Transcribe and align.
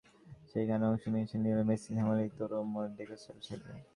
সেখানে 0.49 0.83
অংশ 0.89 1.03
নিয়েছিলেন 1.13 1.41
লিওনেল 1.43 1.65
মেসি, 1.69 1.87
স্যামুয়েল 1.87 2.19
ইতোর 2.27 2.51
মতো 2.73 2.89
ডেকোর 2.97 3.19
সাবেক 3.23 3.43
সতীর্থরা। 3.45 3.79